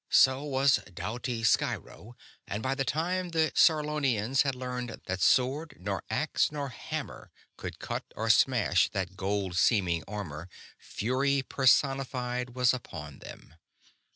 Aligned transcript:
So 0.09 0.43
was 0.43 0.77
doughty 0.91 1.43
Sciro; 1.43 2.15
and 2.47 2.63
by 2.63 2.73
the 2.73 2.83
time 2.83 3.29
the 3.29 3.51
Sarlonians 3.53 4.41
had 4.41 4.55
learned 4.55 4.99
that 5.05 5.21
sword 5.21 5.77
nor 5.79 6.01
axe 6.09 6.51
nor 6.51 6.69
hammer 6.69 7.29
could 7.55 7.77
cut 7.77 8.05
or 8.15 8.31
smash 8.31 8.89
that 8.93 9.15
gold 9.15 9.55
seeming 9.55 10.03
armor 10.07 10.49
fury 10.79 11.43
personified 11.43 12.55
was 12.55 12.73
upon 12.73 13.19
them. 13.19 13.53